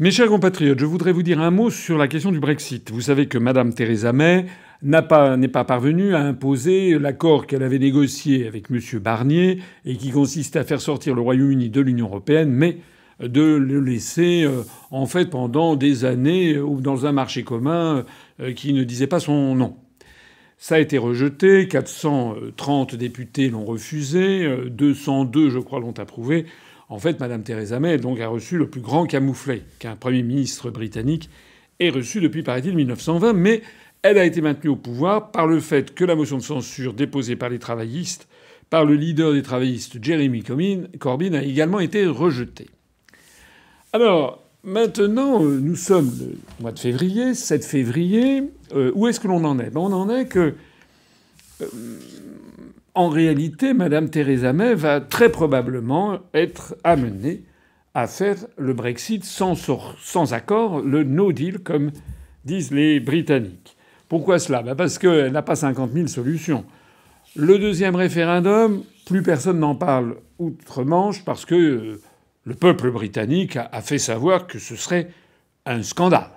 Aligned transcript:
Mes 0.00 0.12
chers 0.12 0.28
compatriotes, 0.28 0.78
je 0.78 0.86
voudrais 0.86 1.10
vous 1.10 1.24
dire 1.24 1.40
un 1.40 1.50
mot 1.50 1.70
sur 1.70 1.98
la 1.98 2.06
question 2.06 2.30
du 2.30 2.38
Brexit. 2.38 2.92
Vous 2.92 3.00
savez 3.00 3.26
que 3.26 3.36
Mme 3.36 3.74
Theresa 3.74 4.12
May 4.12 4.46
n'est 4.80 5.02
pas, 5.02 5.64
parvenue 5.64 6.14
à 6.14 6.20
imposer 6.20 6.96
l'accord 7.00 7.48
qu'elle 7.48 7.64
avait 7.64 7.80
négocié 7.80 8.46
avec 8.46 8.66
M. 8.70 8.78
Barnier 9.00 9.60
et 9.84 9.96
qui 9.96 10.12
consiste 10.12 10.54
à 10.54 10.62
faire 10.62 10.80
sortir 10.80 11.16
le 11.16 11.20
Royaume-Uni 11.20 11.68
de 11.68 11.80
l'Union 11.80 12.06
européenne, 12.06 12.52
mais 12.52 12.78
de 13.18 13.42
le 13.42 13.80
laisser 13.80 14.44
euh, 14.44 14.62
en 14.92 15.06
fait 15.06 15.30
pendant 15.30 15.74
des 15.74 16.04
années 16.04 16.54
euh, 16.54 16.76
dans 16.76 17.04
un 17.04 17.10
marché 17.10 17.42
commun 17.42 18.04
euh, 18.38 18.52
qui 18.52 18.74
ne 18.74 18.84
disait 18.84 19.08
pas 19.08 19.18
son 19.18 19.56
nom. 19.56 19.78
Ça 20.58 20.76
a 20.76 20.78
été 20.78 20.96
rejeté, 20.96 21.66
430 21.66 22.94
députés 22.94 23.50
l'ont 23.50 23.64
refusé, 23.64 24.48
202 24.70 25.50
je 25.50 25.58
crois 25.58 25.80
l'ont 25.80 25.98
approuvé. 25.98 26.46
En 26.88 26.98
fait, 26.98 27.20
Mme 27.20 27.42
Theresa 27.42 27.80
May 27.80 27.98
donc, 27.98 28.18
a 28.20 28.28
reçu 28.28 28.56
le 28.56 28.68
plus 28.68 28.80
grand 28.80 29.06
camouflet 29.06 29.62
qu'un 29.78 29.96
Premier 29.96 30.22
ministre 30.22 30.70
britannique 30.70 31.28
ait 31.80 31.90
reçu 31.90 32.20
depuis, 32.20 32.42
paraît-il, 32.42 32.74
1920, 32.74 33.34
mais 33.34 33.62
elle 34.02 34.18
a 34.18 34.24
été 34.24 34.40
maintenue 34.40 34.70
au 34.70 34.76
pouvoir 34.76 35.30
par 35.30 35.46
le 35.46 35.60
fait 35.60 35.94
que 35.94 36.04
la 36.04 36.14
motion 36.14 36.38
de 36.38 36.42
censure 36.42 36.94
déposée 36.94 37.36
par 37.36 37.50
les 37.50 37.58
travaillistes, 37.58 38.28
par 38.70 38.84
le 38.84 38.94
leader 38.94 39.32
des 39.32 39.42
travaillistes, 39.42 40.02
Jeremy 40.02 40.42
Corbyn, 40.42 41.34
a 41.34 41.42
également 41.42 41.80
été 41.80 42.06
rejetée. 42.06 42.68
Alors, 43.92 44.42
maintenant, 44.64 45.42
euh, 45.42 45.58
nous 45.60 45.76
sommes 45.76 46.10
le 46.20 46.62
mois 46.62 46.72
de 46.72 46.78
février, 46.78 47.34
7 47.34 47.64
février. 47.64 48.44
Euh, 48.74 48.92
où 48.94 49.08
est-ce 49.08 49.20
que 49.20 49.28
l'on 49.28 49.44
en 49.44 49.58
est? 49.58 49.70
Ben, 49.70 49.80
On 49.80 49.92
en 49.92 50.10
est 50.14 50.26
que 50.26 50.54
euh, 51.62 51.66
en 52.98 53.10
réalité, 53.10 53.74
Mme 53.74 54.10
Theresa 54.10 54.52
May 54.52 54.74
va 54.74 55.00
très 55.00 55.30
probablement 55.30 56.18
être 56.34 56.74
amenée 56.82 57.44
à 57.94 58.08
faire 58.08 58.38
le 58.56 58.74
Brexit 58.74 59.24
sans, 59.24 60.32
accord, 60.32 60.80
le 60.80 61.04
no 61.04 61.30
deal, 61.30 61.60
comme 61.60 61.92
disent 62.44 62.72
les 62.72 62.98
Britanniques. 62.98 63.76
Pourquoi 64.08 64.40
cela? 64.40 64.62
Ben 64.62 64.74
Parce 64.74 64.98
qu'elle 64.98 65.30
n'a 65.30 65.42
pas 65.42 65.54
50 65.54 65.92
000 65.92 66.08
solutions. 66.08 66.64
Le 67.36 67.60
deuxième 67.60 67.94
référendum, 67.94 68.82
plus 69.06 69.22
personne 69.22 69.60
n'en 69.60 69.76
parle 69.76 70.16
outre-Manche 70.40 71.24
parce 71.24 71.44
que 71.44 71.54
euh, 71.54 72.00
le 72.42 72.54
peuple 72.54 72.90
britannique 72.90 73.56
a 73.56 73.80
fait 73.80 73.98
savoir 73.98 74.48
que 74.48 74.58
ce 74.58 74.74
serait 74.74 75.06
un 75.66 75.84
scandale, 75.84 76.30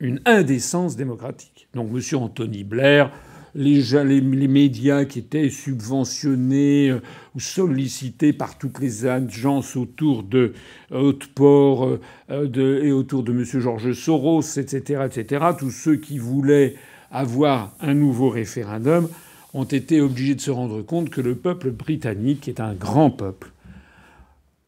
une 0.00 0.20
indécence 0.26 0.96
démocratique. 0.96 1.66
Donc 1.72 1.88
M. 1.88 2.18
Anthony 2.20 2.62
Blair 2.62 3.10
les, 3.54 4.48
médias 4.48 5.04
qui 5.04 5.20
étaient 5.20 5.48
subventionnés 5.48 6.90
euh, 6.90 7.00
ou 7.34 7.40
sollicités 7.40 8.32
par 8.32 8.58
toutes 8.58 8.80
les 8.80 9.06
agences 9.06 9.76
autour 9.76 10.22
de 10.22 10.52
Haute-Port 10.92 11.86
euh, 11.86 12.00
euh, 12.30 12.82
et 12.82 12.92
autour 12.92 13.22
de 13.22 13.32
M. 13.32 13.44
Georges 13.44 13.92
Soros, 13.92 14.42
etc., 14.42 15.02
etc., 15.06 15.44
tous 15.58 15.70
ceux 15.70 15.96
qui 15.96 16.18
voulaient 16.18 16.74
avoir 17.10 17.74
un 17.80 17.94
nouveau 17.94 18.28
référendum 18.28 19.08
ont 19.52 19.64
été 19.64 20.00
obligés 20.00 20.34
de 20.34 20.40
se 20.40 20.50
rendre 20.50 20.82
compte 20.82 21.10
que 21.10 21.20
le 21.20 21.36
peuple 21.36 21.70
britannique, 21.70 22.40
qui 22.42 22.50
est 22.50 22.60
un 22.60 22.74
grand 22.74 23.10
peuple, 23.10 23.52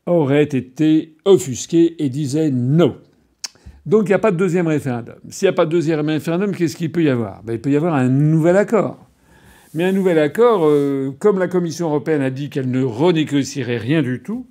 aurait 0.07 0.45
été 0.45 1.17
offusqué 1.25 2.03
et 2.03 2.09
disait 2.09 2.53
non. 2.53 2.97
Donc 3.87 4.05
il 4.07 4.09
n'y 4.09 4.15
a 4.15 4.19
pas 4.19 4.33
de 4.33 4.37
deuxième 4.37 4.67
référendum. 4.67 5.15
S'il 5.31 5.47
n'y 5.47 5.51
a 5.51 5.53
pas 5.53 5.65
de 5.65 5.71
deuxième 5.71 6.07
référendum, 6.09 6.55
qu'est-ce 6.55 6.77
qu'il 6.77 6.91
peut 6.91 7.05
y 7.05 7.09
avoir? 7.09 7.43
Ben, 7.45 7.55
Il 7.55 7.61
peut 7.61 7.71
y 7.71 7.77
avoir 7.77 7.95
un 7.95 8.09
nouvel 8.09 8.57
accord. 8.57 8.99
Mais 9.75 9.85
un 9.85 9.93
nouvel 9.93 10.19
accord, 10.19 10.63
euh, 10.65 11.13
comme 11.19 11.39
la 11.39 11.49
Commission 11.49 11.87
européenne 11.89 12.23
a 12.23 12.31
dit 12.31 12.51
qu'elle 12.51 12.71
ne 12.71 12.83
renégocierait 12.83 13.77
rien 13.77 14.03
du 14.03 14.23
tout, 14.23 14.47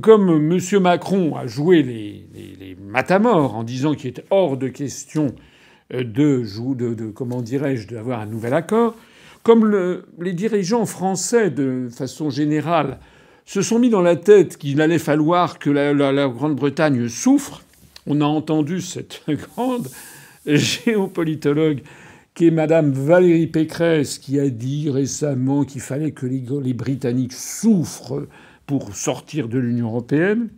comme 0.00 0.28
M. 0.28 0.60
Macron 0.80 1.34
a 1.36 1.46
joué 1.46 1.82
les, 1.82 2.76
matamores 2.80 3.56
en 3.56 3.64
disant 3.64 3.94
qu'il 3.94 4.10
était 4.10 4.24
hors 4.30 4.56
de 4.56 4.68
question 4.68 5.34
euh, 5.92 6.04
de, 6.04 6.44
de, 6.74 6.94
de 6.94 7.10
comment 7.10 7.42
dirais-je, 7.42 7.88
d'avoir 7.88 8.20
un 8.20 8.26
nouvel 8.26 8.54
accord, 8.54 8.94
comme 9.42 9.64
le, 9.64 10.04
les 10.20 10.32
dirigeants 10.32 10.86
français, 10.86 11.50
de 11.50 11.88
façon 11.90 12.30
générale, 12.30 12.98
se 13.44 13.62
sont 13.62 13.78
mis 13.78 13.90
dans 13.90 14.02
la 14.02 14.16
tête 14.16 14.56
qu'il 14.56 14.80
allait 14.80 14.98
falloir 14.98 15.58
que 15.58 15.70
la 15.70 16.28
Grande-Bretagne 16.28 17.08
souffre, 17.08 17.62
on 18.06 18.20
a 18.20 18.24
entendu 18.24 18.80
cette 18.80 19.22
grande 19.28 19.88
géopolitologue 20.46 21.82
qui 22.36 22.48
est 22.48 22.50
Madame 22.50 22.92
Valérie 22.92 23.46
Pécresse, 23.46 24.18
qui 24.18 24.38
a 24.38 24.50
dit 24.50 24.90
récemment 24.90 25.64
qu'il 25.64 25.80
fallait 25.80 26.10
que 26.10 26.26
les, 26.26 26.74
Britanniques 26.74 27.32
souffrent 27.32 28.26
pour 28.66 28.94
sortir 28.94 29.48
de 29.48 29.58
l'Union 29.58 29.88
européenne. 29.88 30.50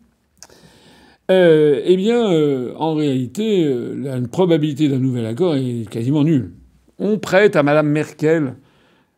Euh, 1.31 1.81
eh 1.85 1.97
bien, 1.97 2.33
euh, 2.33 2.75
en 2.77 2.95
réalité, 2.95 3.65
euh, 3.65 3.95
la 3.95 4.21
probabilité 4.27 4.89
d'un 4.89 4.99
nouvel 4.99 5.25
accord 5.25 5.55
est 5.55 5.89
quasiment 5.89 6.25
nulle. 6.25 6.53
On 6.99 7.19
prête 7.19 7.55
à 7.55 7.63
Madame 7.63 7.89
Merkel 7.89 8.55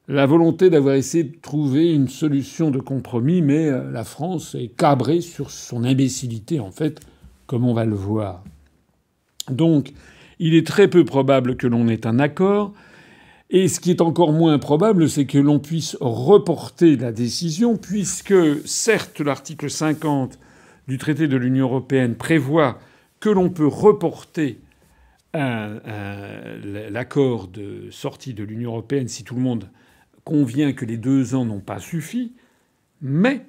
la 0.08 0.26
volonté 0.26 0.68
d'avoir 0.68 0.96
essayé 0.96 1.24
de 1.24 1.36
trouver 1.40 1.94
une 1.94 2.08
solution 2.08 2.70
de 2.70 2.80
compromis, 2.80 3.40
mais 3.40 3.70
la 3.70 4.04
France 4.04 4.54
est 4.54 4.76
cabrée 4.76 5.20
sur 5.20 5.50
son 5.50 5.84
imbécilité, 5.84 6.60
en 6.60 6.72
fait, 6.72 7.00
comme 7.50 7.66
on 7.66 7.74
va 7.74 7.84
le 7.84 7.96
voir. 7.96 8.44
Donc, 9.50 9.92
il 10.38 10.54
est 10.54 10.64
très 10.64 10.86
peu 10.86 11.04
probable 11.04 11.56
que 11.56 11.66
l'on 11.66 11.88
ait 11.88 12.06
un 12.06 12.20
accord. 12.20 12.72
Et 13.50 13.66
ce 13.66 13.80
qui 13.80 13.90
est 13.90 14.00
encore 14.00 14.32
moins 14.32 14.60
probable, 14.60 15.10
c'est 15.10 15.24
que 15.24 15.36
l'on 15.36 15.58
puisse 15.58 15.96
reporter 16.00 16.94
la 16.94 17.10
décision, 17.10 17.76
puisque 17.76 18.64
certes 18.64 19.18
l'article 19.18 19.68
50 19.68 20.38
du 20.86 20.96
traité 20.96 21.26
de 21.26 21.36
l'Union 21.36 21.66
européenne 21.66 22.14
prévoit 22.14 22.78
que 23.18 23.30
l'on 23.30 23.50
peut 23.50 23.66
reporter 23.66 24.60
l'accord 26.92 27.48
de 27.48 27.90
sortie 27.90 28.32
de 28.32 28.44
l'Union 28.44 28.70
européenne 28.70 29.08
si 29.08 29.24
tout 29.24 29.34
le 29.34 29.40
monde 29.40 29.68
convient 30.22 30.72
que 30.72 30.84
les 30.84 30.98
deux 30.98 31.34
ans 31.34 31.44
n'ont 31.44 31.58
pas 31.58 31.80
suffi, 31.80 32.30
mais 33.02 33.44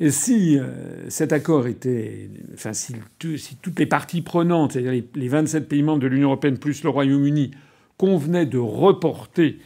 et 0.00 0.10
si 0.10 0.58
euh, 0.58 1.08
cet 1.08 1.32
accord 1.32 1.66
était, 1.66 2.28
enfin, 2.52 2.72
si, 2.72 2.94
toutes 3.18 3.78
les 3.78 3.86
parties 3.86 4.22
prenantes, 4.22 4.72
c'est-à-dire 4.72 5.04
les 5.14 5.28
27 5.28 5.68
pays 5.68 5.82
membres 5.82 6.02
de 6.02 6.08
l'Union 6.08 6.28
européenne 6.28 6.58
plus 6.58 6.82
le 6.82 6.90
Royaume-Uni, 6.90 7.52
convenaient 7.96 8.46
de 8.46 8.58
reporter 8.58 9.58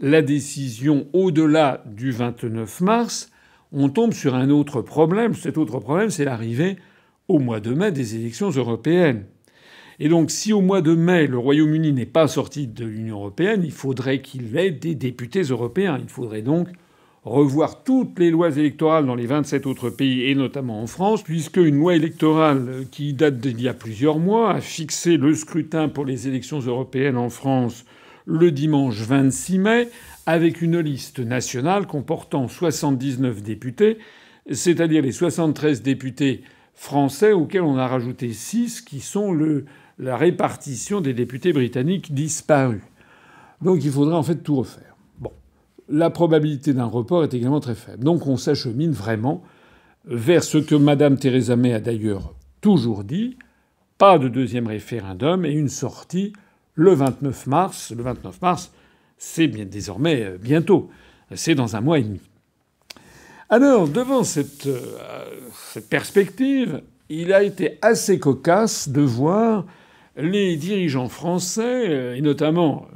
la 0.00 0.22
décision 0.22 1.06
au-delà 1.12 1.84
du 1.86 2.10
29 2.10 2.80
mars, 2.80 3.30
on 3.72 3.88
tombe 3.88 4.12
sur 4.12 4.34
un 4.34 4.50
autre 4.50 4.82
problème. 4.82 5.34
Cet 5.34 5.56
autre 5.56 5.78
problème, 5.78 6.10
c'est 6.10 6.24
l'arrivée 6.24 6.76
au 7.28 7.38
mois 7.38 7.60
de 7.60 7.72
mai 7.72 7.92
des 7.92 8.16
élections 8.16 8.50
européennes. 8.50 9.24
Et 9.98 10.08
donc, 10.08 10.30
si 10.30 10.52
au 10.52 10.60
mois 10.60 10.82
de 10.82 10.94
mai, 10.94 11.26
le 11.26 11.38
Royaume-Uni 11.38 11.92
n'est 11.92 12.06
pas 12.06 12.28
sorti 12.28 12.66
de 12.66 12.84
l'Union 12.84 13.16
européenne, 13.16 13.62
il 13.64 13.72
faudrait 13.72 14.20
qu'il 14.20 14.56
ait 14.56 14.70
des 14.70 14.94
députés 14.94 15.42
européens. 15.42 15.98
Il 16.00 16.08
faudrait 16.08 16.42
donc 16.42 16.68
revoir 17.26 17.82
toutes 17.82 18.20
les 18.20 18.30
lois 18.30 18.56
électorales 18.56 19.04
dans 19.04 19.16
les 19.16 19.26
27 19.26 19.66
autres 19.66 19.90
pays 19.90 20.30
et 20.30 20.34
notamment 20.36 20.80
en 20.80 20.86
France, 20.86 21.24
puisque 21.24 21.56
une 21.56 21.76
loi 21.76 21.96
électorale 21.96 22.86
qui 22.92 23.14
date 23.14 23.38
d'il 23.38 23.60
y 23.60 23.68
a 23.68 23.74
plusieurs 23.74 24.20
mois 24.20 24.52
a 24.52 24.60
fixé 24.60 25.16
le 25.16 25.34
scrutin 25.34 25.88
pour 25.88 26.04
les 26.04 26.28
élections 26.28 26.60
européennes 26.60 27.16
en 27.16 27.28
France 27.28 27.84
le 28.26 28.52
dimanche 28.52 29.00
26 29.00 29.58
mai 29.58 29.88
avec 30.26 30.62
une 30.62 30.78
liste 30.78 31.18
nationale 31.18 31.86
comportant 31.86 32.48
79 32.48 33.42
députés, 33.42 33.98
c'est-à-dire 34.50 35.02
les 35.02 35.12
73 35.12 35.82
députés 35.82 36.42
français 36.74 37.32
auxquels 37.32 37.62
on 37.62 37.76
a 37.76 37.86
rajouté 37.86 38.32
6 38.32 38.82
qui 38.82 39.00
sont 39.00 39.36
la 39.98 40.16
répartition 40.16 41.00
des 41.00 41.14
députés 41.14 41.52
britanniques 41.52 42.14
disparus. 42.14 42.82
Donc 43.62 43.84
il 43.84 43.90
faudrait 43.90 44.16
en 44.16 44.22
fait 44.22 44.42
tout 44.42 44.56
refaire 44.56 44.95
la 45.88 46.10
probabilité 46.10 46.72
d'un 46.72 46.84
report 46.84 47.24
est 47.24 47.34
également 47.34 47.60
très 47.60 47.74
faible. 47.74 48.02
Donc 48.02 48.26
on 48.26 48.36
s'achemine 48.36 48.92
vraiment 48.92 49.42
vers 50.04 50.44
ce 50.44 50.58
que 50.58 50.74
Mme 50.74 51.18
Theresa 51.18 51.56
May 51.56 51.72
a 51.72 51.80
d'ailleurs 51.80 52.34
toujours 52.60 53.04
dit 53.04 53.36
pas 53.98 54.18
de 54.18 54.28
deuxième 54.28 54.66
référendum 54.66 55.44
et 55.44 55.52
une 55.52 55.68
sortie 55.68 56.32
le 56.74 56.92
29 56.92 57.46
mars. 57.46 57.92
Le 57.96 58.02
29 58.02 58.42
mars, 58.42 58.72
c'est 59.16 59.46
bien 59.46 59.64
désormais 59.64 60.24
euh, 60.24 60.38
bientôt. 60.38 60.90
C'est 61.34 61.54
dans 61.54 61.76
un 61.76 61.80
mois 61.80 61.98
et 61.98 62.02
demi. 62.02 62.20
Alors, 63.48 63.88
devant 63.88 64.24
cette, 64.24 64.66
euh, 64.66 64.80
cette 65.72 65.88
perspective, 65.88 66.82
il 67.08 67.32
a 67.32 67.42
été 67.42 67.78
assez 67.82 68.18
cocasse 68.18 68.88
de 68.88 69.00
voir 69.00 69.64
les 70.16 70.56
dirigeants 70.56 71.08
français, 71.08 71.88
euh, 71.88 72.16
et 72.16 72.20
notamment 72.20 72.88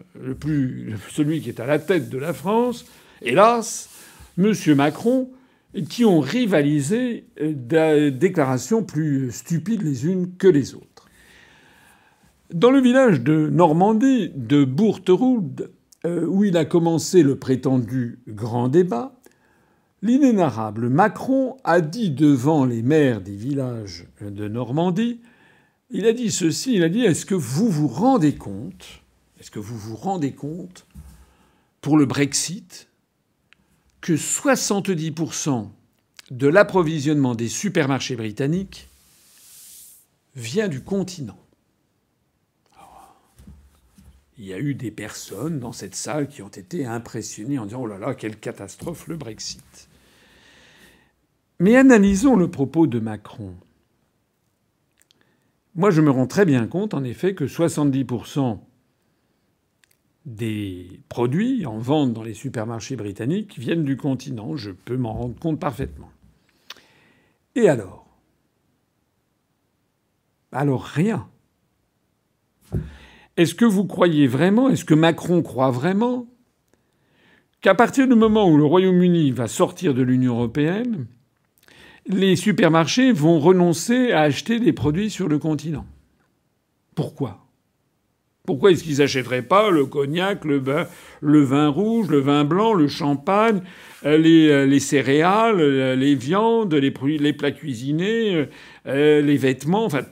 celui 1.10 1.40
qui 1.40 1.48
est 1.48 1.60
à 1.60 1.66
la 1.66 1.78
tête 1.78 2.08
de 2.08 2.18
la 2.18 2.32
France, 2.32 2.86
hélas, 3.22 3.90
M. 4.38 4.52
Macron, 4.74 5.30
qui 5.88 6.04
ont 6.04 6.20
rivalisé 6.20 7.26
euh, 7.40 7.52
des 7.54 8.10
déclarations 8.10 8.82
plus 8.82 9.30
stupides 9.30 9.82
les 9.82 10.06
unes 10.06 10.34
que 10.36 10.48
les 10.48 10.74
autres. 10.74 10.86
Dans 12.52 12.70
le 12.70 12.80
village 12.80 13.20
de 13.20 13.48
Normandie, 13.48 14.32
de 14.34 14.64
Bourteroude, 14.64 15.70
euh, 16.04 16.26
où 16.26 16.44
il 16.44 16.56
a 16.56 16.64
commencé 16.64 17.22
le 17.22 17.36
prétendu 17.36 18.18
grand 18.26 18.68
débat, 18.68 19.20
l'inénarrable 20.02 20.88
Macron 20.88 21.56
a 21.62 21.80
dit 21.80 22.10
devant 22.10 22.64
les 22.64 22.82
maires 22.82 23.20
des 23.20 23.36
villages 23.36 24.06
de 24.20 24.48
Normandie 24.48 25.20
Il 25.90 26.06
a 26.06 26.12
dit 26.12 26.30
ceci, 26.30 26.74
il 26.74 26.84
a 26.84 26.88
dit 26.88 27.04
est-ce 27.04 27.26
que 27.26 27.34
vous 27.34 27.68
vous 27.68 27.88
rendez 27.88 28.34
compte 28.34 29.02
Est-ce 29.40 29.50
que 29.50 29.58
vous 29.58 29.76
vous 29.76 29.96
rendez 29.96 30.32
compte 30.32 30.86
pour 31.80 31.96
le 31.96 32.06
Brexit 32.06 32.88
que 34.00 34.12
70% 34.12 35.68
de 36.30 36.46
l'approvisionnement 36.46 37.34
des 37.34 37.48
supermarchés 37.48 38.16
britanniques 38.16 38.88
vient 40.36 40.68
du 40.68 40.80
continent? 40.80 41.38
il 44.40 44.46
y 44.46 44.54
a 44.54 44.58
eu 44.58 44.74
des 44.74 44.90
personnes 44.90 45.60
dans 45.60 45.72
cette 45.72 45.94
salle 45.94 46.26
qui 46.26 46.40
ont 46.40 46.48
été 46.48 46.86
impressionnées 46.86 47.58
en 47.58 47.66
disant 47.66 47.82
Oh 47.82 47.86
là 47.86 47.98
là, 47.98 48.14
quelle 48.14 48.38
catastrophe 48.38 49.06
le 49.06 49.18
Brexit. 49.18 49.88
Mais 51.58 51.76
analysons 51.76 52.36
le 52.36 52.50
propos 52.50 52.86
de 52.86 52.98
Macron. 53.00 53.54
Moi, 55.74 55.90
je 55.90 56.00
me 56.00 56.10
rends 56.10 56.26
très 56.26 56.44
bien 56.44 56.66
compte, 56.66 56.94
en 56.94 57.04
effet, 57.04 57.34
que 57.34 57.44
70% 57.44 58.58
des 60.26 61.00
produits 61.08 61.64
en 61.66 61.78
vente 61.78 62.12
dans 62.12 62.22
les 62.22 62.34
supermarchés 62.34 62.96
britanniques 62.96 63.58
viennent 63.58 63.84
du 63.84 63.96
continent. 63.96 64.56
Je 64.56 64.70
peux 64.70 64.96
m'en 64.96 65.12
rendre 65.12 65.38
compte 65.38 65.58
parfaitement. 65.58 66.10
Et 67.54 67.68
alors? 67.68 68.06
Alors 70.52 70.84
rien. 70.84 71.28
Est-ce 73.36 73.54
que 73.54 73.64
vous 73.64 73.86
croyez 73.86 74.26
vraiment, 74.26 74.68
est-ce 74.68 74.84
que 74.84 74.94
Macron 74.94 75.42
croit 75.42 75.70
vraiment 75.70 76.26
qu'à 77.60 77.74
partir 77.74 78.08
du 78.08 78.14
moment 78.14 78.48
où 78.48 78.56
le 78.56 78.64
Royaume-Uni 78.64 79.30
va 79.30 79.48
sortir 79.48 79.94
de 79.94 80.02
l'Union 80.02 80.34
européenne, 80.34 81.06
les 82.12 82.36
supermarchés 82.36 83.12
vont 83.12 83.38
renoncer 83.38 84.12
à 84.12 84.22
acheter 84.22 84.60
des 84.60 84.72
produits 84.72 85.10
sur 85.10 85.28
le 85.28 85.38
continent. 85.38 85.86
Pourquoi? 86.94 87.46
Pourquoi 88.46 88.72
est-ce 88.72 88.82
qu'ils 88.82 88.98
n'achèteraient 88.98 89.42
pas 89.42 89.70
le 89.70 89.86
cognac, 89.86 90.44
le 90.44 90.58
vin, 90.58 90.86
le 91.20 91.42
vin, 91.42 91.68
rouge, 91.68 92.08
le 92.08 92.18
vin 92.18 92.44
blanc, 92.44 92.72
le 92.72 92.88
champagne, 92.88 93.60
euh, 94.04 94.16
les, 94.16 94.48
euh, 94.48 94.66
les 94.66 94.80
céréales, 94.80 95.60
euh, 95.60 95.94
les 95.94 96.14
viandes, 96.14 96.74
les, 96.74 96.90
plats 96.90 97.52
cuisinés, 97.52 98.46
les 98.86 99.36
vêtements, 99.36 99.84
enfin 99.84 100.02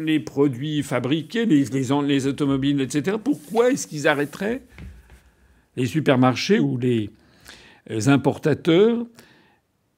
les 0.00 0.20
produits 0.20 0.82
fabriqués, 0.82 1.46
les, 1.46 2.26
automobiles, 2.26 2.80
etc. 2.80 3.16
Pourquoi 3.22 3.70
est-ce 3.70 3.86
qu'ils 3.86 4.06
arrêteraient? 4.06 4.62
Les 5.76 5.86
supermarchés 5.86 6.58
ou 6.58 6.76
les 6.78 7.10
importateurs 8.08 9.06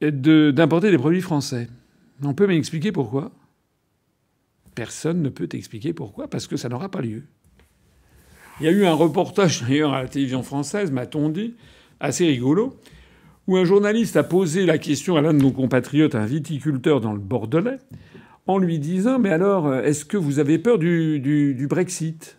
d'importer 0.00 0.90
des 0.90 0.98
produits 0.98 1.20
français 1.20 1.68
On 2.22 2.34
peut 2.34 2.46
m'expliquer 2.46 2.92
pourquoi? 2.92 3.32
Personne 4.74 5.22
ne 5.22 5.28
peut 5.28 5.48
expliquer 5.52 5.92
pourquoi, 5.92 6.28
parce 6.28 6.46
que 6.46 6.56
ça 6.56 6.68
n'aura 6.68 6.88
pas 6.88 7.00
lieu. 7.00 7.22
Il 8.60 8.66
y 8.66 8.68
a 8.68 8.72
eu 8.72 8.84
un 8.84 8.92
reportage 8.92 9.62
d'ailleurs 9.62 9.92
à 9.92 10.02
la 10.02 10.08
télévision 10.08 10.42
française, 10.42 10.90
m'a-t-on 10.90 11.28
dit, 11.28 11.54
assez 11.98 12.26
rigolo, 12.26 12.76
où 13.46 13.56
un 13.56 13.64
journaliste 13.64 14.16
a 14.16 14.22
posé 14.22 14.64
la 14.64 14.78
question 14.78 15.16
à 15.16 15.22
l'un 15.22 15.34
de 15.34 15.42
nos 15.42 15.50
compatriotes, 15.50 16.14
un 16.14 16.26
viticulteur 16.26 17.00
dans 17.00 17.12
le 17.12 17.18
Bordelais, 17.18 17.78
en 18.46 18.58
lui 18.58 18.78
disant 18.78 19.18
Mais 19.18 19.30
alors, 19.30 19.74
est-ce 19.74 20.04
que 20.04 20.16
vous 20.16 20.38
avez 20.38 20.58
peur 20.58 20.78
du, 20.78 21.20
du 21.20 21.66
Brexit? 21.66 22.36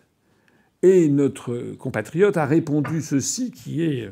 Et 0.82 1.08
notre 1.08 1.76
compatriote 1.78 2.36
a 2.36 2.46
répondu 2.46 3.02
ceci, 3.02 3.52
qui 3.52 3.82
est 3.82 4.10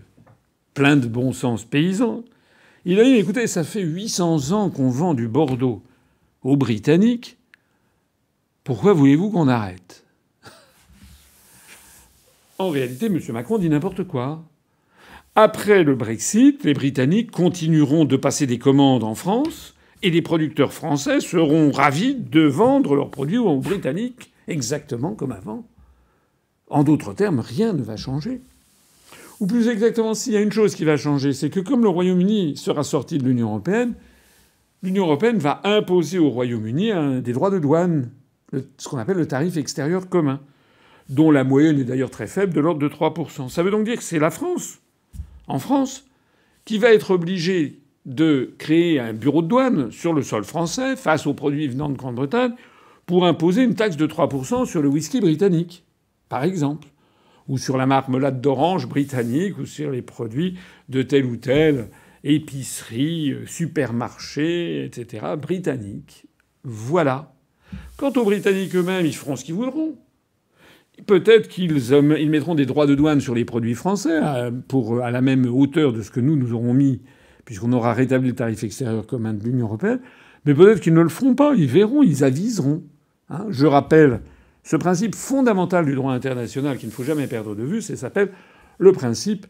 plein 0.75 0.97
de 0.97 1.09
bon 1.09 1.33
sens 1.33 1.65
paysan. 1.65 2.25
Il 2.85 2.99
a 2.99 3.05
dit 3.05 3.17
Écoutez, 3.17 3.47
ça 3.47 3.65
fait 3.65 3.83
800 3.83 4.53
ans 4.53 4.71
qu'on 4.71 4.89
vend 4.89 5.15
du 5.15 5.29
Bordeaux 5.29 5.83
aux 6.43 6.57
Britanniques. 6.57 7.37
Pourquoi 8.65 8.93
voulez-vous 8.95 9.31
qu'on 9.31 9.49
arrête? 9.49 10.05
En 12.59 12.71
réalité, 12.71 13.07
M. 13.07 13.19
Macron 13.31 13.59
dit 13.59 13.69
n'importe 13.69 14.05
quoi. 14.05 14.43
Après 15.35 15.85
le 15.85 15.95
Brexit, 15.95 16.65
les 16.65 16.75
Britanniques 16.75 17.31
continueront 17.31 18.05
de 18.05 18.17
passer 18.17 18.47
des 18.47 18.59
commandes 18.59 19.05
en 19.05 19.15
France 19.15 19.75
et 20.03 20.11
les 20.11 20.23
producteurs 20.23 20.73
français 20.73 21.21
seront 21.21 21.71
ravis 21.71 22.15
de 22.15 22.43
vendre 22.43 22.97
leurs 22.97 23.11
produits 23.11 23.39
aux 23.39 23.61
Britanniques 23.61 24.33
exactement 24.49 25.15
comme 25.15 25.33
avant. 25.33 25.65
En 26.69 26.85
d'autres 26.85 27.13
termes, 27.13 27.41
rien 27.41 27.73
ne 27.73 27.83
va 27.83 27.97
changer. 27.97 28.41
Ou 29.41 29.47
plus 29.47 29.69
exactement, 29.69 30.15
s'il 30.15 30.35
y 30.35 30.37
a 30.37 30.41
une 30.41 30.53
chose 30.53 30.75
qui 30.75 30.85
va 30.85 30.97
changer, 30.97 31.33
c'est 31.33 31.51
que 31.51 31.61
comme 31.61 31.83
le 31.83 31.89
Royaume-Uni 31.89 32.57
sera 32.57 32.85
sorti 32.85 33.17
de 33.17 33.25
l'Union 33.25 33.49
européenne, 33.49 33.95
l'Union 34.83 35.05
européenne 35.05 35.39
va 35.39 35.61
imposer 35.65 36.19
au 36.19 36.29
Royaume-Uni 36.29 37.23
des 37.23 37.33
droits 37.33 37.51
de 37.51 37.59
douane, 37.59 38.11
ce 38.77 38.89
qu'on 38.89 38.99
appelle 38.99 39.17
le 39.17 39.27
tarif 39.27 39.57
extérieur 39.57 40.09
commun 40.09 40.41
dont 41.09 41.31
la 41.31 41.43
moyenne 41.43 41.81
est 41.81 41.85
d'ailleurs 41.85 42.11
très 42.11 42.27
faible, 42.27 42.53
de 42.53 42.61
l'ordre 42.61 42.81
de 42.81 42.89
3%. 42.89 43.49
Ça 43.49 43.63
veut 43.63 43.71
donc 43.71 43.85
dire 43.85 43.97
que 43.97 44.03
c'est 44.03 44.19
la 44.19 44.31
France, 44.31 44.79
en 45.49 45.59
France, 45.59 46.07
qui 46.65 46.79
va 46.79 46.93
être 46.93 47.11
obligée 47.11 47.81
de 48.07 48.55
créer 48.59 49.01
un 49.01 49.13
bureau 49.13 49.43
de 49.43 49.49
douane 49.49 49.91
sur 49.91 50.13
le 50.13 50.23
sol 50.23 50.45
français 50.45 50.97
face 50.97 51.27
aux 51.27 51.35
produits 51.35 51.67
venant 51.67 51.89
de 51.89 51.97
Grande-Bretagne 51.97 52.53
pour 53.07 53.27
imposer 53.27 53.63
une 53.65 53.75
taxe 53.75 53.97
de 53.97 54.07
3% 54.07 54.67
sur 54.67 54.83
le 54.83 54.89
whisky 54.89 55.21
britannique, 55.21 55.85
par 56.29 56.45
exemple, 56.45 56.87
ou 57.51 57.59
sur 57.59 57.77
la 57.77 57.85
marmelade 57.85 58.41
d'orange 58.41 58.89
britannique, 58.89 59.59
ou 59.59 59.67
sur 59.67 59.91
les 59.91 60.03
produits 60.03 60.57
de 60.89 61.03
telle 61.03 61.27
ou 61.27 61.37
telle 61.37 61.89
épicerie, 62.23 63.35
supermarché, 63.45 64.85
etc., 64.85 65.27
britannique. 65.37 66.27
Voilà. 66.63 67.35
Quant 67.97 68.13
aux 68.13 68.25
Britanniques 68.25 68.77
eux-mêmes, 68.77 69.05
ils 69.05 69.17
feront 69.17 69.35
ce 69.35 69.45
qu'ils 69.45 69.55
voudront. 69.55 69.97
Peut-être 71.07 71.49
qu'ils 71.49 71.77
ils 72.21 72.31
mettront 72.31 72.55
des 72.55 72.67
droits 72.67 72.87
de 72.87 72.95
douane 72.95 73.21
sur 73.21 73.35
les 73.35 73.45
produits 73.45 73.75
français 73.75 74.19
à, 74.19 74.51
pour, 74.69 75.01
à 75.01 75.11
la 75.11 75.21
même 75.21 75.47
hauteur 75.47 75.93
de 75.93 76.03
ce 76.03 76.13
que 76.13 76.21
nous, 76.21 76.37
nous 76.37 76.53
aurons 76.53 76.73
mis, 76.73 77.03
puisqu'on 77.45 77.73
aura 77.73 77.95
rétabli 77.95 78.29
le 78.29 78.37
tarif 78.37 78.63
extérieur 78.63 79.09
commun 79.09 79.35
de 79.35 79.43
l'Union 79.43 79.67
européenne. 79.67 79.99
Mais 80.45 80.55
peut-être 80.55 80.81
qu'ils 80.81 80.95
ne 80.95 81.01
le 81.01 81.09
feront 81.09 81.35
pas. 81.35 81.55
Ils 81.57 81.67
verront, 81.67 82.05
ils 82.05 82.23
aviseront. 82.23 82.85
Hein. 83.29 83.47
Je 83.49 83.67
rappelle 83.67 84.21
ce 84.63 84.77
principe 84.77 85.15
fondamental 85.15 85.85
du 85.85 85.95
droit 85.95 86.13
international 86.13 86.79
qu'il 86.79 86.89
ne 86.89 86.93
faut 86.93 87.05
jamais 87.05 87.27
perdre 87.27 87.55
de 87.55 87.63
vue, 87.63 87.83
ça 87.83 87.97
s'appelle 87.97 88.31
le 88.79 88.93
principe 88.93 89.47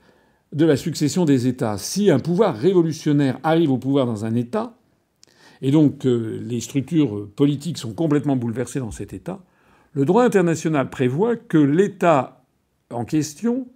de 0.53 0.65
la 0.65 0.77
succession 0.77 1.25
des 1.25 1.47
États. 1.47 1.79
Si 1.79 2.11
un 2.11 2.19
pouvoir 2.19 2.57
révolutionnaire 2.57 3.39
arrive 3.43 3.71
au 3.71 3.79
pouvoir 3.79 4.07
dans 4.07 4.25
un 4.25 4.35
État, 4.35 4.77
et 5.63 5.71
donc 5.71 6.05
les 6.05 6.61
structures 6.61 7.29
politiques 7.37 7.79
sont 7.79 7.93
complètement 7.93 8.37
bouleversées 8.37 8.81
dans 8.81 8.91
cet 8.91 9.13
État, 9.13 9.41
le 9.93 10.05
droit 10.05 10.25
international 10.25 10.91
prévoit 10.91 11.37
que 11.37 11.59
l'État 11.59 12.45
en 12.91 13.05
question, 13.05 13.69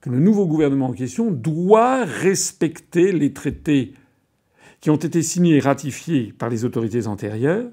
que 0.00 0.10
le 0.10 0.18
nouveau 0.18 0.46
gouvernement 0.46 0.86
en 0.86 0.92
question, 0.92 1.30
doit 1.30 2.04
respecter 2.04 3.12
les 3.12 3.32
traités 3.32 3.94
qui 4.80 4.90
ont 4.90 4.96
été 4.96 5.22
signés 5.22 5.56
et 5.56 5.60
ratifiés 5.60 6.34
par 6.36 6.48
les 6.48 6.64
autorités 6.64 7.06
antérieures, 7.06 7.70